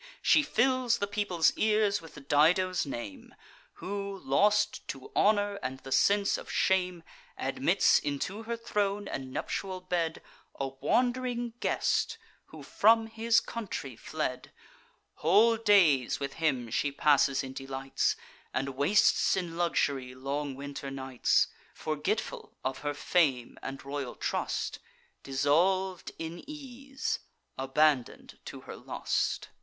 She 0.23 0.41
fills 0.41 0.97
the 0.97 1.05
people's 1.05 1.53
ears 1.57 2.01
with 2.01 2.27
Dido's 2.27 2.87
name, 2.87 3.35
Who, 3.73 4.17
lost 4.23 4.87
to 4.87 5.11
honour 5.15 5.59
and 5.61 5.77
the 5.81 5.91
sense 5.91 6.39
of 6.39 6.51
shame, 6.51 7.03
Admits 7.37 7.99
into 7.99 8.41
her 8.41 8.57
throne 8.57 9.07
and 9.07 9.31
nuptial 9.31 9.79
bed 9.79 10.23
A 10.59 10.69
wand'ring 10.69 11.53
guest, 11.59 12.17
who 12.45 12.63
from 12.63 13.05
his 13.05 13.39
country 13.39 13.95
fled: 13.95 14.51
Whole 15.17 15.55
days 15.55 16.19
with 16.19 16.33
him 16.33 16.71
she 16.71 16.91
passes 16.91 17.43
in 17.43 17.53
delights, 17.53 18.15
And 18.55 18.69
wastes 18.69 19.37
in 19.37 19.55
luxury 19.55 20.15
long 20.15 20.55
winter 20.55 20.89
nights, 20.89 21.45
Forgetful 21.75 22.57
of 22.65 22.79
her 22.79 22.95
fame 22.95 23.59
and 23.61 23.85
royal 23.85 24.15
trust, 24.15 24.79
Dissolv'd 25.23 26.11
in 26.17 26.43
ease, 26.49 27.19
abandon'd 27.55 28.39
to 28.45 28.61
her 28.61 28.75
lust. 28.75 29.49